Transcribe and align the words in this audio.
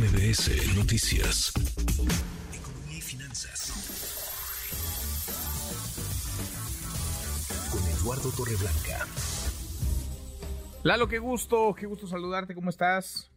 MBS 0.00 0.76
Noticias. 0.76 1.52
Economía 2.54 2.96
y 2.96 3.02
finanzas. 3.02 3.70
Con 7.70 7.82
Eduardo 7.86 8.30
Torreblanca. 8.30 9.06
Lalo, 10.84 11.06
qué 11.06 11.18
gusto, 11.18 11.74
qué 11.78 11.84
gusto 11.84 12.06
saludarte, 12.06 12.54
¿cómo 12.54 12.70
estás? 12.70 13.30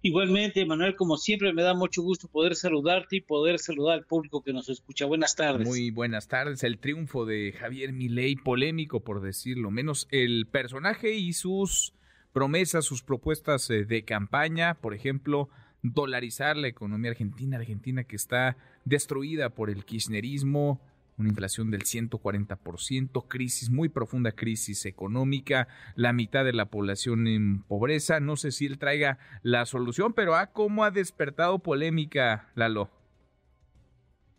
Igualmente, 0.00 0.66
Manuel, 0.66 0.96
como 0.96 1.16
siempre, 1.16 1.52
me 1.52 1.62
da 1.62 1.72
mucho 1.74 2.02
gusto 2.02 2.26
poder 2.26 2.56
saludarte 2.56 3.18
y 3.18 3.20
poder 3.20 3.60
saludar 3.60 3.98
al 3.98 4.04
público 4.04 4.42
que 4.42 4.52
nos 4.52 4.68
escucha. 4.68 5.06
Buenas 5.06 5.36
tardes. 5.36 5.68
Muy 5.68 5.92
buenas 5.92 6.26
tardes. 6.26 6.64
El 6.64 6.78
triunfo 6.78 7.26
de 7.26 7.52
Javier 7.52 7.92
Milei, 7.92 8.34
polémico 8.34 9.04
por 9.04 9.20
decirlo 9.20 9.70
menos, 9.70 10.08
el 10.10 10.48
personaje 10.50 11.14
y 11.14 11.32
sus 11.32 11.94
promesas, 12.32 12.84
sus 12.84 13.04
propuestas 13.04 13.70
eh, 13.70 13.84
de 13.84 14.04
campaña, 14.04 14.74
por 14.74 14.94
ejemplo, 14.94 15.48
dolarizar 15.82 16.56
la 16.56 16.68
economía 16.68 17.10
argentina, 17.10 17.56
Argentina 17.56 18.04
que 18.04 18.16
está 18.16 18.56
destruida 18.84 19.50
por 19.50 19.68
el 19.68 19.84
kirchnerismo, 19.84 20.80
una 21.18 21.28
inflación 21.28 21.70
del 21.70 21.82
140%, 21.82 23.28
crisis, 23.28 23.70
muy 23.70 23.88
profunda 23.88 24.32
crisis 24.32 24.86
económica, 24.86 25.68
la 25.94 26.12
mitad 26.12 26.44
de 26.44 26.52
la 26.52 26.66
población 26.66 27.26
en 27.26 27.62
pobreza. 27.62 28.20
No 28.20 28.36
sé 28.36 28.50
si 28.50 28.66
él 28.66 28.78
traiga 28.78 29.18
la 29.42 29.66
solución, 29.66 30.14
pero 30.14 30.34
ah, 30.34 30.52
cómo 30.52 30.84
ha 30.84 30.90
despertado 30.90 31.58
polémica, 31.58 32.50
Lalo. 32.54 32.90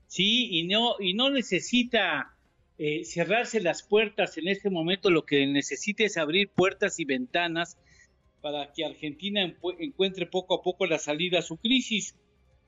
Sí, 0.08 0.48
y 0.52 0.68
no, 0.68 0.96
y 1.00 1.14
no 1.14 1.30
necesita 1.30 2.36
eh, 2.78 3.04
cerrarse 3.06 3.62
las 3.62 3.84
puertas 3.84 4.38
en 4.38 4.48
este 4.48 4.70
momento, 4.70 5.10
lo 5.10 5.26
que 5.26 5.46
necesita 5.48 6.04
es 6.04 6.18
abrir 6.18 6.50
puertas 6.50 7.00
y 7.00 7.06
ventanas 7.06 7.78
para 8.44 8.74
que 8.74 8.84
Argentina 8.84 9.56
encuentre 9.80 10.26
poco 10.26 10.56
a 10.56 10.62
poco 10.62 10.86
la 10.86 11.00
salida 11.00 11.40
a 11.40 11.42
su 11.42 11.56
crisis. 11.56 12.18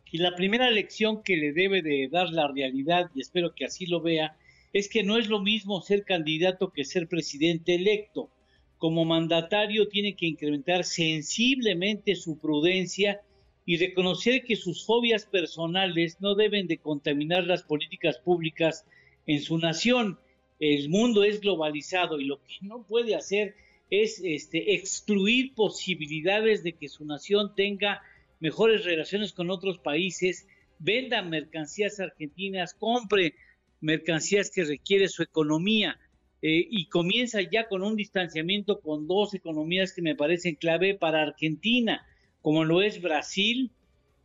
Y 0.10 0.20
la 0.20 0.34
primera 0.34 0.72
lección 0.72 1.22
que 1.22 1.36
le 1.36 1.52
debe 1.52 1.82
de 1.82 2.08
dar 2.10 2.30
la 2.30 2.48
realidad, 2.48 3.12
y 3.14 3.20
espero 3.20 3.54
que 3.54 3.66
así 3.66 3.86
lo 3.86 4.00
vea, 4.00 4.38
es 4.72 4.88
que 4.88 5.04
no 5.04 5.18
es 5.18 5.28
lo 5.28 5.42
mismo 5.42 5.82
ser 5.82 6.06
candidato 6.06 6.72
que 6.72 6.86
ser 6.86 7.10
presidente 7.10 7.76
electo. 7.76 8.30
Como 8.78 9.04
mandatario 9.04 9.90
tiene 9.90 10.16
que 10.16 10.28
incrementar 10.28 10.86
sensiblemente 10.86 12.16
su 12.16 12.40
prudencia 12.40 13.20
y 13.66 13.76
reconocer 13.76 14.46
que 14.46 14.56
sus 14.56 14.86
fobias 14.86 15.26
personales 15.26 16.22
no 16.22 16.36
deben 16.36 16.68
de 16.68 16.78
contaminar 16.78 17.44
las 17.44 17.64
políticas 17.64 18.18
públicas 18.20 18.86
en 19.28 19.42
su 19.42 19.58
nación. 19.58 20.20
El 20.58 20.88
mundo 20.88 21.26
es 21.26 21.42
globalizado 21.42 22.22
y 22.22 22.26
lo 22.28 22.42
que 22.42 22.60
no 22.62 22.84
puede 22.88 23.14
hacer 23.14 23.56
es 23.90 24.22
este, 24.24 24.74
excluir 24.74 25.54
posibilidades 25.54 26.64
de 26.64 26.74
que 26.74 26.90
su 26.90 27.06
nación 27.06 27.54
tenga 27.56 28.02
mejores 28.40 28.84
relaciones 28.84 29.34
con 29.34 29.50
otros 29.50 29.78
países, 29.78 30.48
venda 30.80 31.22
mercancías 31.22 32.00
argentinas, 32.00 32.74
compre 32.74 33.36
mercancías 33.82 34.50
que 34.50 34.64
requiere 34.64 35.08
su 35.08 35.24
economía 35.24 36.00
eh, 36.42 36.68
y 36.70 36.88
comienza 36.88 37.42
ya 37.42 37.68
con 37.68 37.84
un 37.84 37.96
distanciamiento 37.96 38.80
con 38.82 39.08
dos 39.08 39.34
economías 39.34 39.94
que 39.94 40.02
me 40.02 40.16
parecen 40.16 40.56
clave 40.56 40.96
para 40.96 41.22
Argentina, 41.22 42.06
como 42.42 42.64
lo 42.64 42.82
es 42.82 43.02
Brasil, 43.02 43.72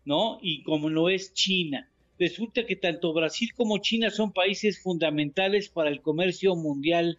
¿no? 0.05 0.39
Y 0.43 0.63
como 0.63 0.89
lo 0.89 1.09
es 1.09 1.33
China. 1.35 1.89
Resulta 2.19 2.67
que 2.67 2.77
tanto 2.77 3.15
Brasil 3.15 3.51
como 3.55 3.79
China 3.79 4.11
son 4.11 4.33
países 4.33 4.83
fundamentales 4.83 5.69
para 5.69 5.91
el 5.91 6.03
comercio 6.03 6.55
mundial 6.57 7.19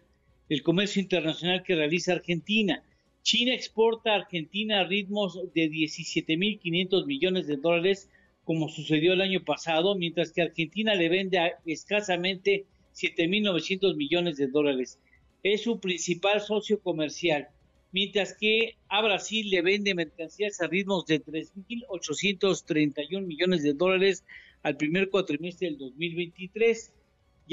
el 0.52 0.62
comercio 0.62 1.00
internacional 1.00 1.62
que 1.62 1.74
realiza 1.74 2.12
Argentina. 2.12 2.84
China 3.22 3.54
exporta 3.54 4.12
a 4.12 4.16
Argentina 4.16 4.80
a 4.80 4.84
ritmos 4.84 5.40
de 5.54 5.70
17.500 5.70 7.06
millones 7.06 7.46
de 7.46 7.56
dólares, 7.56 8.10
como 8.44 8.68
sucedió 8.68 9.14
el 9.14 9.22
año 9.22 9.42
pasado, 9.42 9.94
mientras 9.94 10.30
que 10.30 10.42
Argentina 10.42 10.94
le 10.94 11.08
vende 11.08 11.38
a 11.38 11.58
escasamente 11.64 12.66
7.900 12.94 13.96
millones 13.96 14.36
de 14.36 14.48
dólares. 14.48 14.98
Es 15.42 15.62
su 15.62 15.80
principal 15.80 16.42
socio 16.42 16.80
comercial, 16.80 17.48
mientras 17.90 18.36
que 18.36 18.76
a 18.88 19.00
Brasil 19.00 19.48
le 19.48 19.62
vende 19.62 19.94
mercancías 19.94 20.60
a 20.60 20.66
ritmos 20.66 21.06
de 21.06 21.24
3.831 21.24 23.24
millones 23.24 23.62
de 23.62 23.72
dólares 23.72 24.22
al 24.62 24.76
primer 24.76 25.08
cuatrimestre 25.08 25.68
del 25.68 25.78
2023 25.78 26.92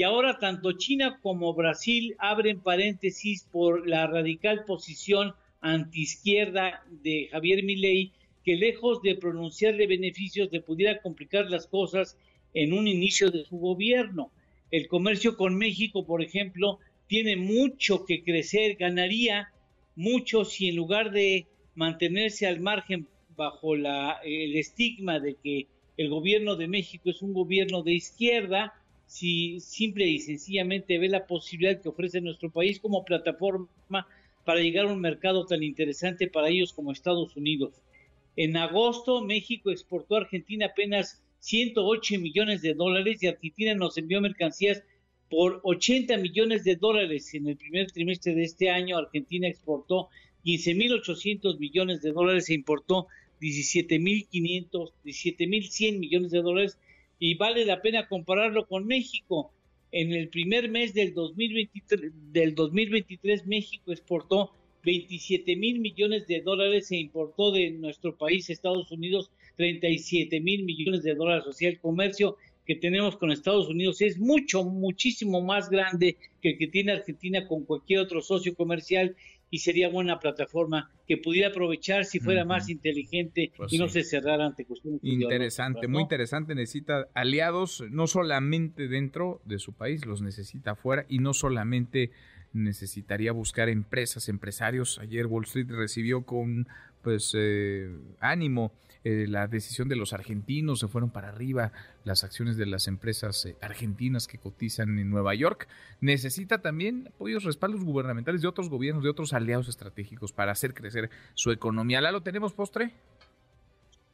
y 0.00 0.02
ahora 0.02 0.38
tanto 0.38 0.72
China 0.78 1.20
como 1.20 1.52
Brasil 1.52 2.16
abren 2.18 2.60
paréntesis 2.60 3.46
por 3.52 3.86
la 3.86 4.06
radical 4.06 4.64
posición 4.64 5.34
antiizquierda 5.60 6.82
de 7.02 7.28
Javier 7.30 7.62
Milei, 7.64 8.10
que 8.42 8.56
lejos 8.56 9.02
de 9.02 9.16
pronunciarle 9.16 9.86
beneficios 9.86 10.48
le 10.52 10.62
pudiera 10.62 11.02
complicar 11.02 11.50
las 11.50 11.66
cosas 11.66 12.16
en 12.54 12.72
un 12.72 12.88
inicio 12.88 13.30
de 13.30 13.44
su 13.44 13.58
gobierno. 13.58 14.30
El 14.70 14.88
comercio 14.88 15.36
con 15.36 15.54
México, 15.58 16.06
por 16.06 16.22
ejemplo, 16.22 16.78
tiene 17.06 17.36
mucho 17.36 18.06
que 18.06 18.22
crecer, 18.22 18.76
ganaría 18.76 19.52
mucho 19.96 20.46
si 20.46 20.70
en 20.70 20.76
lugar 20.76 21.10
de 21.10 21.46
mantenerse 21.74 22.46
al 22.46 22.60
margen 22.60 23.06
bajo 23.36 23.76
la, 23.76 24.18
el 24.24 24.56
estigma 24.56 25.20
de 25.20 25.34
que 25.34 25.66
el 25.98 26.08
gobierno 26.08 26.56
de 26.56 26.68
México 26.68 27.10
es 27.10 27.20
un 27.20 27.34
gobierno 27.34 27.82
de 27.82 27.92
izquierda, 27.92 28.72
si 29.10 29.58
simple 29.58 30.06
y 30.06 30.20
sencillamente 30.20 30.96
ve 30.96 31.08
la 31.08 31.26
posibilidad 31.26 31.80
que 31.82 31.88
ofrece 31.88 32.20
nuestro 32.20 32.48
país 32.48 32.78
como 32.78 33.04
plataforma 33.04 34.06
para 34.44 34.60
llegar 34.60 34.86
a 34.86 34.92
un 34.92 35.00
mercado 35.00 35.46
tan 35.46 35.64
interesante 35.64 36.28
para 36.28 36.48
ellos 36.48 36.72
como 36.72 36.92
Estados 36.92 37.36
Unidos. 37.36 37.74
En 38.36 38.56
agosto, 38.56 39.20
México 39.20 39.72
exportó 39.72 40.14
a 40.14 40.20
Argentina 40.20 40.66
apenas 40.66 41.20
108 41.40 42.20
millones 42.20 42.62
de 42.62 42.72
dólares 42.74 43.20
y 43.20 43.26
Argentina 43.26 43.74
nos 43.74 43.98
envió 43.98 44.20
mercancías 44.20 44.84
por 45.28 45.58
80 45.64 46.16
millones 46.18 46.62
de 46.62 46.76
dólares. 46.76 47.34
En 47.34 47.48
el 47.48 47.56
primer 47.56 47.90
trimestre 47.90 48.36
de 48.36 48.44
este 48.44 48.70
año, 48.70 48.96
Argentina 48.96 49.48
exportó 49.48 50.08
15.800 50.44 51.58
millones 51.58 52.00
de 52.00 52.12
dólares 52.12 52.48
e 52.48 52.54
importó 52.54 53.08
17.500, 53.40 54.92
17.100 55.04 55.98
millones 55.98 56.30
de 56.30 56.42
dólares 56.42 56.78
y 57.20 57.34
vale 57.34 57.64
la 57.64 57.82
pena 57.82 58.08
compararlo 58.08 58.66
con 58.66 58.86
México. 58.86 59.52
En 59.92 60.12
el 60.12 60.28
primer 60.28 60.68
mes 60.70 60.94
del 60.94 61.14
2023, 61.14 62.12
del 62.32 62.54
2023 62.54 63.46
México 63.46 63.92
exportó 63.92 64.52
27 64.84 65.56
mil 65.56 65.80
millones 65.80 66.26
de 66.26 66.40
dólares 66.40 66.90
e 66.90 66.96
importó 66.96 67.52
de 67.52 67.70
nuestro 67.72 68.16
país, 68.16 68.48
Estados 68.48 68.90
Unidos, 68.90 69.30
37 69.56 70.40
mil 70.40 70.64
millones 70.64 71.02
de 71.02 71.14
dólares. 71.14 71.44
O 71.46 71.52
sea, 71.52 71.68
el 71.68 71.78
comercio 71.78 72.36
que 72.64 72.76
tenemos 72.76 73.16
con 73.16 73.30
Estados 73.30 73.68
Unidos 73.68 74.00
es 74.00 74.18
mucho, 74.18 74.64
muchísimo 74.64 75.42
más 75.42 75.68
grande 75.68 76.16
que 76.40 76.50
el 76.50 76.58
que 76.58 76.68
tiene 76.68 76.92
Argentina 76.92 77.46
con 77.46 77.64
cualquier 77.64 78.00
otro 78.00 78.22
socio 78.22 78.54
comercial 78.54 79.16
y 79.50 79.58
sería 79.58 79.88
buena 79.88 80.20
plataforma 80.20 80.90
que 81.10 81.16
pudiera 81.16 81.48
aprovechar 81.48 82.04
si 82.04 82.20
fuera 82.20 82.44
más 82.44 82.68
inteligente 82.68 83.50
pues 83.56 83.72
y 83.72 83.78
no 83.78 83.88
se 83.88 84.04
cerrara 84.04 84.46
ante 84.46 84.64
cuestiones. 84.64 85.00
Interesante, 85.02 85.88
muy 85.88 86.02
interesante. 86.02 86.54
Necesita 86.54 87.08
aliados 87.14 87.82
no 87.90 88.06
solamente 88.06 88.86
dentro 88.86 89.40
de 89.44 89.58
su 89.58 89.72
país, 89.72 90.06
los 90.06 90.22
necesita 90.22 90.70
afuera 90.70 91.06
y 91.08 91.18
no 91.18 91.34
solamente 91.34 92.12
necesitaría 92.52 93.32
buscar 93.32 93.68
empresas, 93.68 94.28
empresarios. 94.28 95.00
Ayer 95.00 95.26
Wall 95.26 95.46
Street 95.46 95.66
recibió 95.70 96.22
con 96.22 96.68
pues 97.02 97.32
eh, 97.36 97.90
ánimo 98.20 98.72
eh, 99.02 99.26
la 99.26 99.46
decisión 99.46 99.88
de 99.88 99.96
los 99.96 100.12
argentinos, 100.12 100.80
se 100.80 100.86
fueron 100.86 101.08
para 101.08 101.30
arriba 101.30 101.72
las 102.04 102.22
acciones 102.22 102.58
de 102.58 102.66
las 102.66 102.86
empresas 102.86 103.46
eh, 103.46 103.56
argentinas 103.62 104.26
que 104.26 104.36
cotizan 104.36 104.98
en 104.98 105.08
Nueva 105.08 105.34
York. 105.34 105.68
Necesita 106.02 106.58
también 106.58 107.08
apoyos, 107.08 107.44
respaldos 107.44 107.82
gubernamentales 107.82 108.42
de 108.42 108.48
otros 108.48 108.68
gobiernos, 108.68 109.02
de 109.02 109.08
otros 109.08 109.32
aliados 109.32 109.68
estratégicos 109.68 110.32
para 110.32 110.52
hacer 110.52 110.74
crecer 110.74 110.99
su 111.34 111.50
economía. 111.52 112.00
¿La 112.00 112.12
lo 112.12 112.22
tenemos 112.22 112.52
postre? 112.52 112.90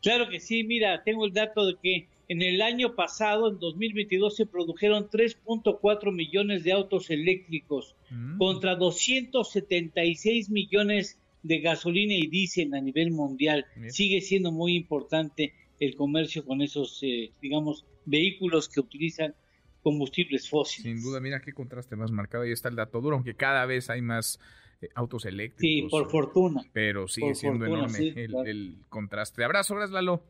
Claro 0.02 0.28
que 0.28 0.38
sí, 0.38 0.62
mira, 0.62 1.02
tengo 1.02 1.24
el 1.24 1.32
dato 1.32 1.66
de 1.66 1.76
que 1.82 2.06
en 2.28 2.42
el 2.42 2.60
año 2.60 2.94
pasado, 2.94 3.50
en 3.50 3.58
2022, 3.58 4.36
se 4.36 4.46
produjeron 4.46 5.08
3.4 5.08 6.12
millones 6.12 6.64
de 6.64 6.72
autos 6.72 7.10
eléctricos 7.10 7.94
mm. 8.10 8.38
contra 8.38 8.74
276 8.74 10.50
millones 10.50 11.18
de 11.42 11.60
gasolina 11.60 12.14
y 12.14 12.26
diésel 12.26 12.74
a 12.74 12.80
nivel 12.80 13.12
mundial. 13.12 13.66
Sigue 13.88 14.20
siendo 14.20 14.50
muy 14.50 14.74
importante 14.74 15.54
el 15.78 15.94
comercio 15.94 16.44
con 16.44 16.62
esos, 16.62 16.98
eh, 17.02 17.30
digamos, 17.40 17.84
vehículos 18.04 18.68
que 18.68 18.80
utilizan 18.80 19.34
combustibles 19.82 20.48
fósiles. 20.48 21.00
Sin 21.00 21.02
duda, 21.02 21.20
mira 21.20 21.40
qué 21.40 21.52
contraste 21.52 21.94
más 21.94 22.10
marcado. 22.10 22.42
Ahí 22.42 22.50
está 22.50 22.68
el 22.68 22.74
dato 22.74 23.00
duro, 23.00 23.16
aunque 23.16 23.34
cada 23.34 23.64
vez 23.66 23.88
hay 23.88 24.02
más 24.02 24.40
eh, 24.81 24.88
autos 24.94 25.25
eléctricos. 25.25 25.61
Sí, 25.61 25.88
por 25.90 26.11
fortuna. 26.11 26.62
Pero 26.73 27.08
sigue 27.08 27.34
siendo 27.34 27.64
enorme 27.64 28.12
el, 28.17 28.78
contraste. 28.88 29.44
Abrazo, 29.44 29.75
gracias 29.75 29.93
Lalo. 29.93 30.23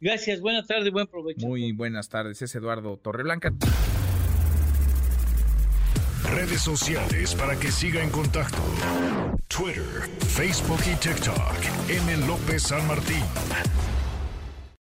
Gracias, 0.00 0.40
buenas 0.40 0.66
tardes, 0.66 0.92
buen 0.92 1.06
provecho. 1.06 1.46
Muy 1.46 1.72
buenas 1.72 2.08
tardes, 2.08 2.42
es 2.42 2.54
Eduardo 2.54 2.96
Torreblanca. 2.98 3.52
Redes 6.24 6.62
sociales 6.62 7.34
para 7.34 7.58
que 7.58 7.70
siga 7.70 8.02
en 8.02 8.10
contacto: 8.10 8.58
Twitter, 9.48 9.82
Facebook 10.18 10.80
y 10.90 10.96
TikTok. 10.96 11.88
M. 11.88 12.26
López 12.26 12.62
San 12.62 12.86
Martín. 12.86 13.22